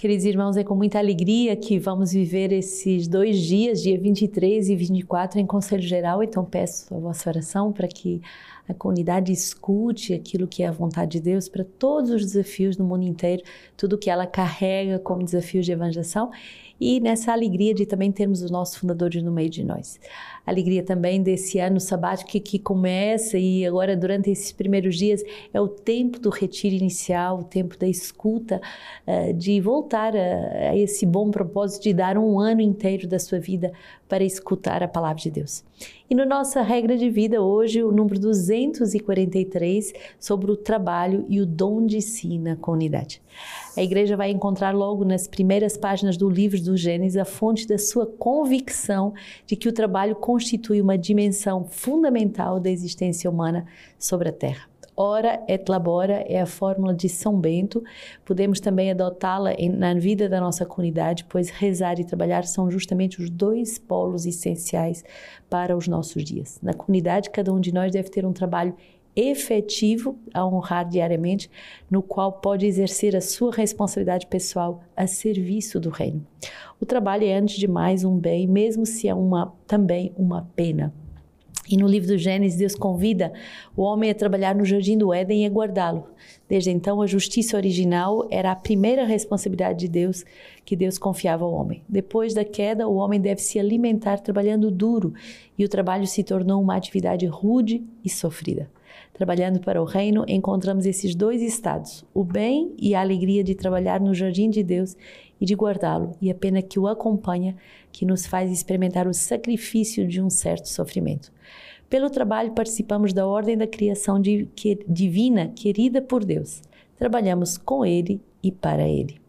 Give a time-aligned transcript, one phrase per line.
[0.00, 4.74] Queridos irmãos, é com muita alegria que vamos viver esses dois dias, dia 23 e
[4.74, 6.22] 24, em Conselho Geral.
[6.22, 8.22] Então, peço a vossa oração para que
[8.66, 12.84] a comunidade escute aquilo que é a vontade de Deus para todos os desafios no
[12.86, 13.42] mundo inteiro,
[13.76, 16.30] tudo que ela carrega como desafios de evangelização
[16.80, 20.00] e nessa alegria de também termos os nossos fundadores no meio de nós.
[20.46, 25.22] Alegria também desse ano sabático que, que começa e agora durante esses primeiros dias
[25.52, 28.60] é o tempo do retiro inicial, o tempo da escuta,
[29.06, 33.38] uh, de voltar a, a esse bom propósito de dar um ano inteiro da sua
[33.38, 33.72] vida
[34.10, 35.64] para escutar a palavra de Deus.
[36.10, 41.46] E na nossa regra de vida hoje, o número 243 sobre o trabalho e o
[41.46, 43.22] dom de si na comunidade.
[43.76, 47.78] A igreja vai encontrar logo nas primeiras páginas do livro do Gênesis a fonte da
[47.78, 49.14] sua convicção
[49.46, 53.64] de que o trabalho constitui uma dimensão fundamental da existência humana
[53.96, 54.69] sobre a terra.
[55.02, 57.82] Ora et labora é a fórmula de São Bento.
[58.22, 63.30] Podemos também adotá-la na vida da nossa comunidade, pois rezar e trabalhar são justamente os
[63.30, 65.02] dois polos essenciais
[65.48, 66.58] para os nossos dias.
[66.62, 68.74] Na comunidade, cada um de nós deve ter um trabalho
[69.16, 71.50] efetivo a honrar diariamente,
[71.90, 76.26] no qual pode exercer a sua responsabilidade pessoal a serviço do reino.
[76.78, 80.92] O trabalho é antes de mais um bem, mesmo se é uma também uma pena.
[81.68, 83.32] E no livro do Gênesis, Deus convida
[83.76, 86.04] o homem a trabalhar no jardim do Éden e a guardá-lo.
[86.48, 90.24] Desde então, a justiça original era a primeira responsabilidade de Deus
[90.64, 91.82] que Deus confiava ao homem.
[91.88, 95.14] Depois da queda, o homem deve se alimentar trabalhando duro
[95.56, 98.68] e o trabalho se tornou uma atividade rude e sofrida.
[99.12, 104.00] Trabalhando para o reino, encontramos esses dois estados: o bem e a alegria de trabalhar
[104.00, 104.96] no jardim de Deus
[105.40, 107.56] e de guardá-lo, e a pena que o acompanha,
[107.90, 111.32] que nos faz experimentar o sacrifício de um certo sofrimento.
[111.88, 116.62] Pelo trabalho, participamos da ordem da criação de, que, divina querida por Deus.
[116.96, 119.20] Trabalhamos com Ele e para Ele.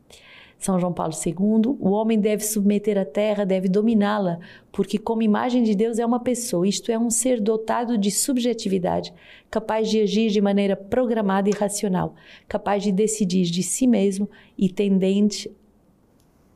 [0.62, 4.38] São João Paulo II, o homem deve submeter a terra, deve dominá-la,
[4.72, 9.12] porque, como imagem de Deus, é uma pessoa, isto é, um ser dotado de subjetividade,
[9.50, 12.14] capaz de agir de maneira programada e racional,
[12.48, 15.50] capaz de decidir de si mesmo e tendente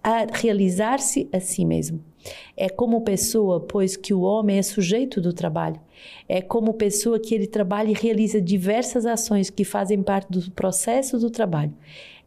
[0.06, 2.00] a realizar-se a si mesmo.
[2.56, 5.82] É como pessoa, pois que o homem é sujeito do trabalho.
[6.30, 11.18] É como pessoa que ele trabalha e realiza diversas ações que fazem parte do processo
[11.18, 11.74] do trabalho.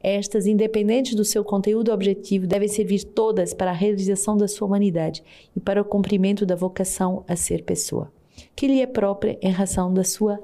[0.02, 5.22] Estas, independentes do seu conteúdo objetivo, devem servir todas para a realização da sua humanidade
[5.54, 8.12] e para o cumprimento da vocação a ser pessoa,
[8.56, 10.40] que lhe é própria em razão da sua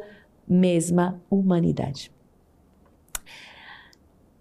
[0.48, 2.14] mesma humanidade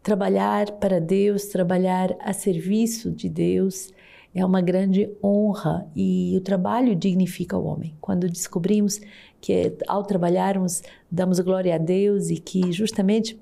[0.03, 3.91] trabalhar para Deus, trabalhar a serviço de Deus
[4.35, 7.95] é uma grande honra e o trabalho dignifica o homem.
[8.01, 8.99] Quando descobrimos
[9.39, 13.39] que ao trabalharmos damos glória a Deus e que justamente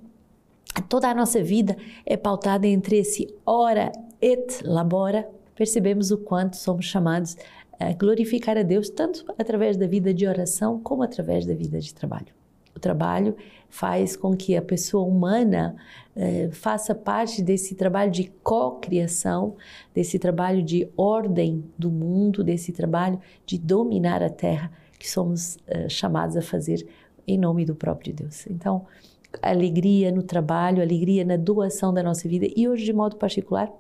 [0.88, 6.86] toda a nossa vida é pautada entre esse ora et labora, percebemos o quanto somos
[6.86, 7.38] chamados
[7.80, 11.94] a glorificar a Deus tanto através da vida de oração como através da vida de
[11.94, 12.41] trabalho.
[12.76, 13.36] O trabalho
[13.70, 15.76] faz com que a pessoa humana
[16.16, 19.56] eh, faça parte desse trabalho de co-criação,
[19.94, 25.88] desse trabalho de ordem do mundo, desse trabalho de dominar a terra que somos eh,
[25.90, 26.86] chamados a fazer
[27.28, 28.46] em nome do próprio Deus.
[28.48, 28.86] Então,
[29.42, 33.72] alegria no trabalho, alegria na doação da nossa vida e hoje de modo particular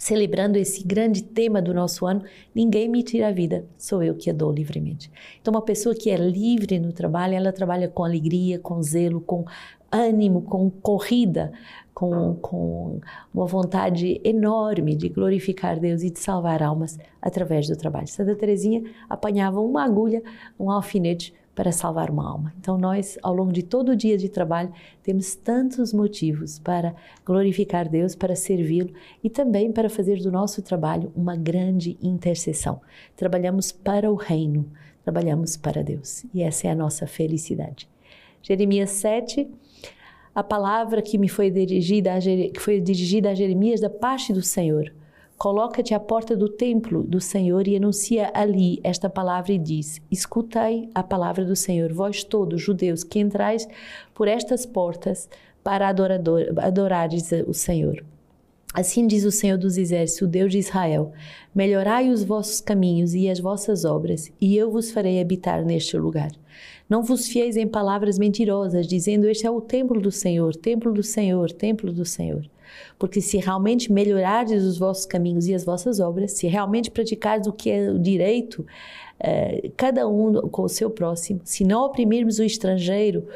[0.00, 2.24] celebrando esse grande tema do nosso ano,
[2.54, 5.12] ninguém me tira a vida, sou eu que a dou livremente.
[5.38, 9.44] Então, uma pessoa que é livre no trabalho, ela trabalha com alegria, com zelo, com
[9.92, 11.52] ânimo, com corrida,
[11.92, 12.98] com, com
[13.34, 18.08] uma vontade enorme de glorificar Deus e de salvar almas através do trabalho.
[18.08, 20.22] Santa Teresinha apanhava uma agulha,
[20.58, 22.54] um alfinete para salvar uma alma.
[22.58, 24.72] Então, nós, ao longo de todo o dia de trabalho,
[25.02, 28.90] temos tantos motivos para glorificar Deus, para servi-lo
[29.22, 32.80] e também para fazer do nosso trabalho uma grande intercessão.
[33.14, 34.72] Trabalhamos para o reino,
[35.04, 37.86] trabalhamos para Deus e essa é a nossa felicidade.
[38.42, 39.46] Jeremias 7,
[40.34, 42.18] a palavra que me foi dirigida,
[42.54, 44.90] que foi dirigida a Jeremias da parte do Senhor.
[45.40, 50.90] Coloca-te à porta do templo do Senhor e anuncia ali esta palavra e diz: Escutai
[50.94, 53.66] a palavra do Senhor, vós todos, judeus, que entrais
[54.12, 55.30] por estas portas
[55.64, 58.04] para adorador, adorares o Senhor.
[58.74, 61.10] Assim diz o Senhor dos Exércitos, o Deus de Israel:
[61.54, 66.32] Melhorai os vossos caminhos e as vossas obras, e eu vos farei habitar neste lugar.
[66.86, 71.02] Não vos fieis em palavras mentirosas, dizendo: Este é o templo do Senhor, templo do
[71.02, 72.44] Senhor, templo do Senhor.
[72.98, 77.52] Porque se realmente melhorardes os vossos caminhos e as vossas obras, se realmente praticardes o
[77.52, 78.66] que é o direito,
[79.18, 83.26] eh, cada um com o seu próximo, se não oprimirmos o estrangeiro,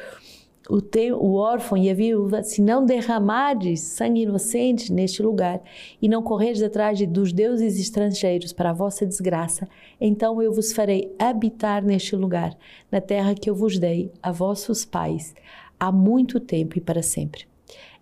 [0.68, 5.62] o, te, o órfão e a viúva, se não derramardes sangue inocente neste lugar
[6.00, 9.68] e não correres atrás de, dos deuses estrangeiros para a vossa desgraça,
[10.00, 12.56] então eu vos farei habitar neste lugar,
[12.90, 15.34] na terra que eu vos dei a vossos pais,
[15.78, 17.46] há muito tempo e para sempre.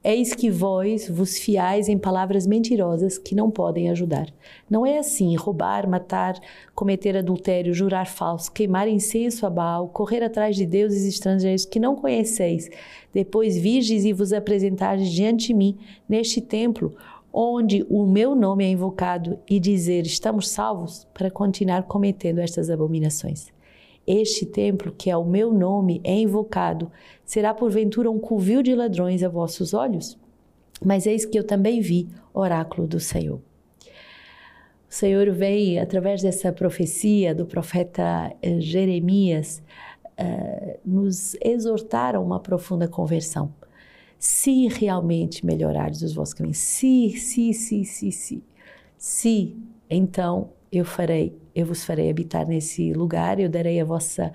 [0.04, 4.26] Eis que vós vos fiais em palavras mentirosas que não podem ajudar.
[4.68, 6.34] Não é assim roubar, matar,
[6.74, 11.94] cometer adultério, jurar falso, queimar incenso a Baal, correr atrás de deuses estrangeiros que não
[11.94, 12.68] conheceis,
[13.14, 15.78] depois virges e vos apresentardes diante de mim
[16.08, 16.96] neste templo,
[17.32, 23.52] onde o meu nome é invocado, e dizer estamos salvos para continuar cometendo estas abominações.
[24.06, 26.90] Este templo, que é o meu nome, é invocado.
[27.24, 30.18] Será porventura um covil de ladrões a vossos olhos?
[30.84, 33.40] Mas eis que eu também vi oráculo do Senhor.
[34.90, 39.62] O Senhor veio, através dessa profecia do profeta eh, Jeremias,
[40.20, 43.54] uh, nos exortar a uma profunda conversão.
[44.18, 48.42] Se realmente melhorardes os vossos caminhos, se, se, se, se, se,
[48.98, 49.56] se,
[49.88, 54.32] então eu farei, eu vos farei habitar nesse lugar, eu darei a vossa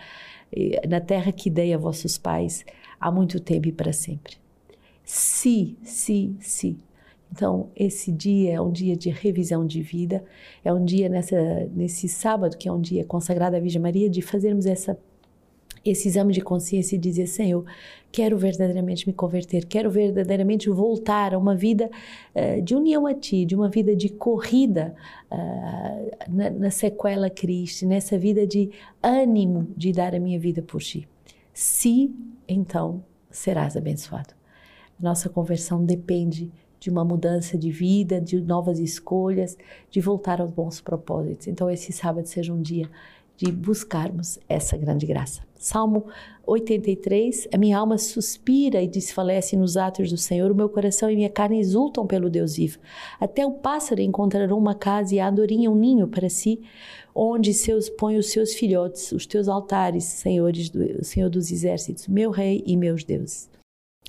[0.88, 2.66] na terra que dei a vossos pais
[3.00, 4.38] há muito tempo e para sempre.
[5.04, 6.78] Se, se, se.
[7.32, 10.24] Então, esse dia é um dia de revisão de vida,
[10.64, 11.38] é um dia nessa,
[11.74, 14.98] nesse sábado, que é um dia consagrado à Virgem Maria, de fazermos essa
[15.90, 17.66] esse exame de consciência e dizer: Senhor,
[18.12, 21.90] quero verdadeiramente me converter, quero verdadeiramente voltar a uma vida
[22.36, 24.96] uh, de união a Ti, de uma vida de corrida
[25.32, 28.70] uh, na, na sequela Cristo, nessa vida de
[29.02, 31.08] ânimo de dar a minha vida por Ti.
[31.54, 32.14] Se,
[32.48, 34.34] então, serás abençoado.
[35.00, 39.58] Nossa conversão depende de uma mudança de vida, de novas escolhas,
[39.90, 41.48] de voltar aos bons propósitos.
[41.48, 42.90] Então, esse sábado seja um dia
[43.38, 45.42] de buscarmos essa grande graça.
[45.60, 46.06] Salmo
[46.46, 51.16] 83, a minha alma suspira e desfalece nos atos do Senhor, o meu coração e
[51.16, 52.80] minha carne exultam pelo Deus vivo.
[53.20, 56.62] Até o pássaro encontrará uma casa e a andorinha um ninho para si,
[57.14, 62.32] onde seus põe os seus filhotes, os teus altares, senhores do Senhor dos exércitos, meu
[62.32, 63.50] rei e meus deuses.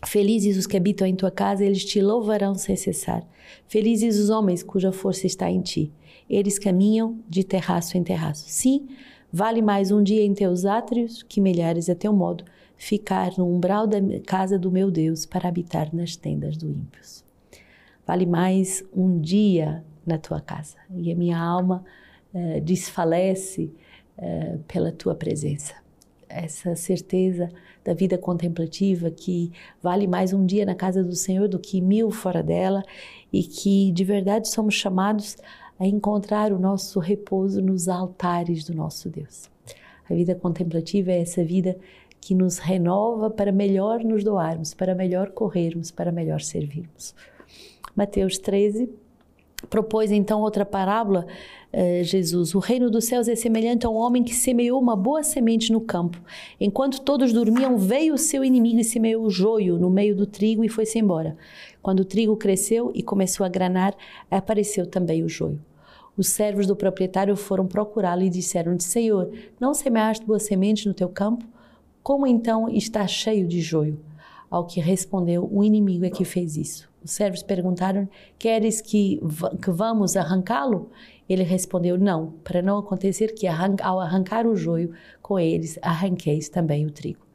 [0.07, 3.27] Felizes os que habitam em tua casa, eles te louvarão sem cessar.
[3.67, 5.93] Felizes os homens cuja força está em ti.
[6.31, 8.45] Eles caminham de terraço em terraço.
[8.47, 8.87] Sim,
[9.31, 12.45] Vale mais um dia em teus átrios que milhares a teu modo
[12.79, 17.23] ficar no umbral da casa do meu Deus para habitar nas tendas do ímpios.
[18.07, 21.85] Vale mais um dia na tua casa e a minha alma
[22.33, 23.71] uh, desfalece
[24.17, 25.75] uh, pela tua presença.
[26.27, 27.51] Essa certeza
[27.85, 29.53] da vida contemplativa que
[29.83, 32.83] vale mais um dia na casa do Senhor do que mil fora dela
[33.31, 39.09] e que de verdade somos chamados a encontrar o nosso repouso nos altares do nosso
[39.09, 39.49] Deus.
[40.11, 41.79] A vida contemplativa é essa vida
[42.21, 47.15] que nos renova para melhor nos doarmos, para melhor corrermos, para melhor servirmos.
[47.95, 48.91] Mateus 13
[49.69, 51.27] propôs então outra parábola,
[51.73, 52.55] eh, Jesus.
[52.55, 55.81] O reino dos céus é semelhante a um homem que semeou uma boa semente no
[55.81, 56.21] campo.
[56.61, 60.65] Enquanto todos dormiam, veio o seu inimigo e semeou o joio no meio do trigo
[60.65, 61.37] e foi-se embora.
[61.83, 63.95] Quando o trigo cresceu e começou a granar,
[64.31, 65.61] apareceu também o joio.
[66.17, 69.31] Os servos do proprietário foram procurá-lo e disseram: Senhor,
[69.61, 71.45] não semeaste boa semente no teu campo?
[72.03, 74.01] Como então está cheio de joio?
[74.51, 76.91] Ao que respondeu: O inimigo é que fez isso.
[77.03, 78.09] Os servos perguntaram:
[78.39, 79.21] Queres que,
[79.63, 80.91] que vamos arrancá-lo?
[81.29, 86.87] Ele respondeu: Não, para não acontecer que ao arrancar o joio com eles, arranqueis também
[86.87, 87.27] o trigo.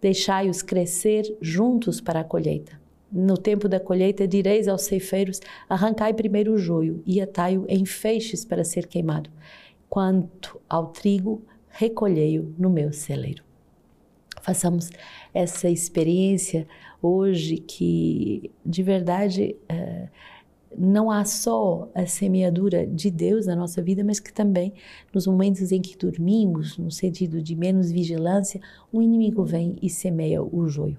[0.00, 2.80] Deixai-os crescer juntos para a colheita.
[3.12, 8.44] No tempo da colheita, direis aos ceifeiros: arrancai primeiro o joio e atai-o em feixes
[8.44, 9.30] para ser queimado.
[9.88, 13.43] Quanto ao trigo, recolhei-o no meu celeiro.
[14.44, 14.90] Façamos
[15.32, 16.68] essa experiência
[17.00, 20.08] hoje que, de verdade, uh,
[20.76, 24.74] não há só a semeadura de Deus na nossa vida, mas que também
[25.14, 28.60] nos momentos em que dormimos, no sentido de menos vigilância,
[28.92, 30.98] o inimigo vem e semeia o joio.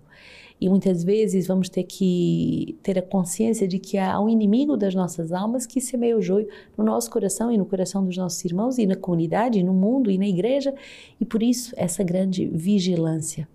[0.60, 4.96] E muitas vezes vamos ter que ter a consciência de que há um inimigo das
[4.96, 6.48] nossas almas que semeia o joio
[6.78, 10.10] no nosso coração e no coração dos nossos irmãos e na comunidade, e no mundo
[10.10, 10.74] e na igreja,
[11.20, 13.48] e por isso essa grande vigilância.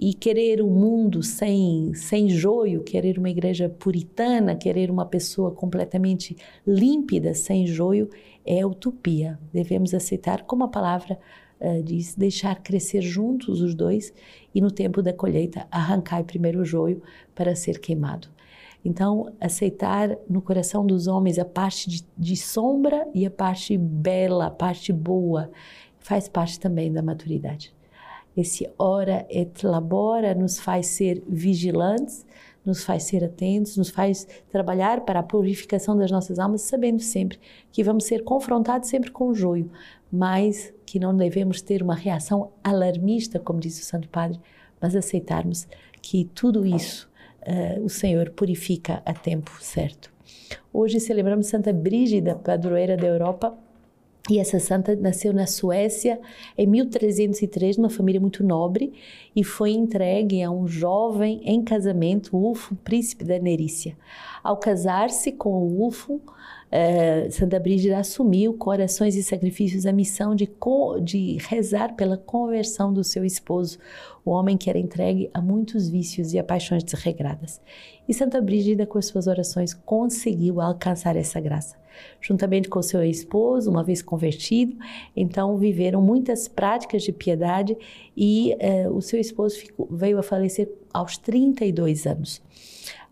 [0.00, 6.36] E querer um mundo sem, sem joio, querer uma igreja puritana, querer uma pessoa completamente
[6.64, 8.08] límpida, sem joio,
[8.46, 9.36] é utopia.
[9.52, 11.18] Devemos aceitar como a palavra
[11.60, 11.82] uh,
[12.16, 14.12] deixar crescer juntos os dois
[14.54, 17.02] e no tempo da colheita arrancar primeiro o joio
[17.34, 18.28] para ser queimado.
[18.84, 24.46] Então, aceitar no coração dos homens a parte de, de, sombra e a parte bela,
[24.46, 25.50] a parte boa,
[25.98, 27.74] faz parte também da maturidade.
[28.40, 32.24] esse ora et labora nos faz ser vigilantes,
[32.64, 37.38] nos faz ser atentos, nos faz trabalhar para a purificação das nossas almas, sabendo sempre
[37.72, 39.70] que vamos ser confrontados sempre com o joio,
[40.12, 44.40] mas que não devemos ter uma reação alarmista, como diz o Santo Padre,
[44.80, 45.68] mas aceitarmos
[46.00, 47.10] que tudo isso
[47.42, 50.10] uh, o Senhor purifica a tempo certo.
[50.72, 53.56] Hoje celebramos Santa Brígida, padroeira da Europa,
[54.30, 56.20] e essa santa nasceu na Suécia
[56.56, 58.92] em 1303, numa família muito nobre,
[59.34, 63.96] e foi entregue a um jovem em casamento, Ulfo, príncipe da Nerícia.
[64.42, 66.20] Ao casar-se com Ulfo,
[66.70, 70.50] eh, Santa Brígida assumiu com orações e sacrifícios a missão de,
[71.02, 73.78] de rezar pela conversão do seu esposo,
[74.24, 77.60] o homem que era entregue a muitos vícios e a paixões desregradas.
[78.06, 81.76] E Santa Brígida, com as suas orações, conseguiu alcançar essa graça.
[82.20, 84.76] Juntamente com seu esposo, uma vez convertido,
[85.16, 87.76] então viveram muitas práticas de piedade
[88.16, 92.42] e eh, o seu esposo ficou, veio a falecer aos 32 anos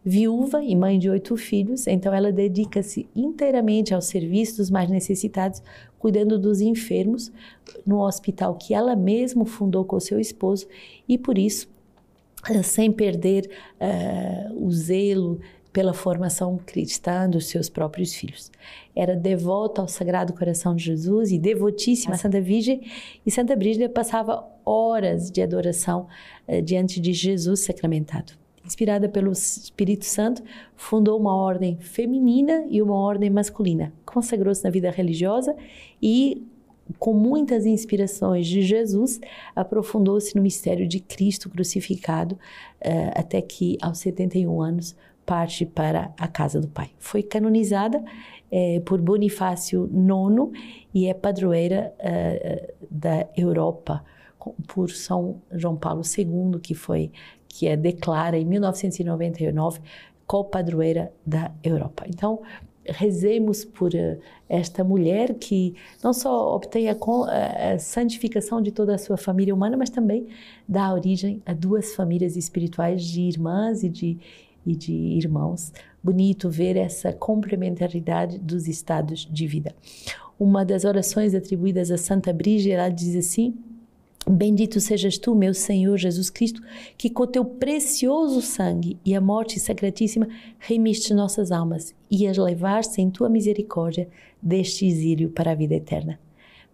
[0.09, 5.61] viúva e mãe de oito filhos, então ela dedica-se inteiramente ao serviço dos mais necessitados,
[5.99, 7.33] cuidando dos enfermos
[7.85, 10.69] no hospital que ela mesma fundou com seu esposo.
[11.09, 11.69] E por isso,
[12.63, 15.41] sem perder uh, o zelo
[15.73, 18.53] pela formação cristã dos seus próprios filhos.
[18.95, 22.81] Era devota ao Sagrado Coração de Jesus e devotíssima à Santa Virgem,
[23.27, 26.07] e Santa Brígida passava horas de adoração
[26.47, 30.43] uh, diante de Jesus sacramentado inspirada pelo Espírito Santo,
[30.75, 33.93] fundou uma ordem feminina e uma ordem masculina.
[34.05, 35.55] Consagrou-se na vida religiosa
[36.03, 36.47] e,
[36.99, 39.21] com muitas inspirações de Jesus,
[39.55, 46.29] aprofundou-se no mistério de Cristo crucificado, uh, até que, aos 71 anos, parte para a
[46.29, 46.91] casa do Pai.
[46.99, 48.03] Foi canonizada
[48.49, 50.57] eh, por Bonifácio IX
[50.95, 54.05] e é padroeira uh, da Europa
[54.69, 57.11] por São João Paulo II, que foi
[57.57, 59.81] que é declara em 1999
[60.27, 62.05] co-padroeira da Europa.
[62.07, 62.43] Então,
[62.85, 68.99] rezemos por uh, esta mulher que não só obtenha a, a, santificação de toda a
[68.99, 70.27] sua família humana, mas também
[70.69, 74.19] dá origem a duas famílias espirituais de irmãs e de,
[74.67, 75.73] e de irmãos.
[76.05, 79.75] Bonito ver essa complementaridade dos estados de vida.
[80.39, 83.55] Uma das orações atribuídas a Santa Brígida, ela diz assim:
[84.29, 86.61] Bendito sejas tu, meu Senhor Jesus Cristo,
[86.99, 90.27] que com teu precioso sangue e a morte sacratíssima
[90.59, 94.09] remiste nossas almas e as levaste em tua misericórdia
[94.43, 96.19] deste exílio para a vida eterna.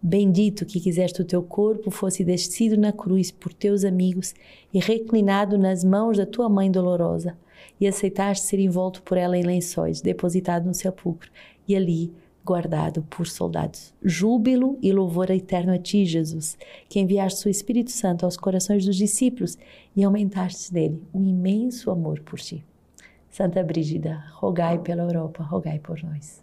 [0.01, 4.33] Bendito que quiseste o teu corpo fosse descido na cruz por teus amigos
[4.73, 7.37] e reclinado nas mãos da tua mãe dolorosa,
[7.79, 11.29] e aceitaste ser envolto por ela em lençóis, depositado no sepulcro,
[11.67, 12.11] e ali
[12.43, 13.93] guardado por soldados.
[14.03, 16.57] Júbilo e louvor eterno a ti, Jesus,
[16.89, 19.57] que enviaste o Espírito Santo aos corações dos discípulos
[19.95, 22.63] e aumentaste nele o imenso amor por ti.
[23.29, 26.42] Santa Brígida, rogai pela Europa, rogai por nós.